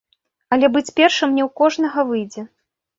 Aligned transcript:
Але 0.57 0.69
быць 0.77 0.95
першым 1.01 1.29
не 1.37 1.43
ў 1.47 1.55
кожнага 1.63 1.99
выйдзе. 2.13 2.51